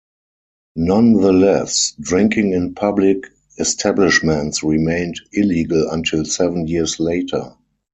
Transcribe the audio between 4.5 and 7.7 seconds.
remained illegal until seven years later.